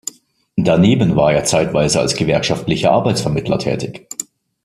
[0.57, 4.07] Daneben war er zeitweise als gewerkschaftlicher Arbeitsvermittler tätig.